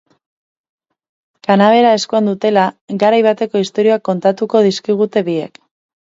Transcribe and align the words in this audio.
Kanabera 1.47 1.91
eskuan 1.97 2.31
dutela, 2.31 2.63
garai 3.05 3.21
bateko 3.29 3.63
istorioak 3.67 4.07
kontatuko 4.11 4.65
dizkigute 4.71 5.27
biek. 5.31 5.63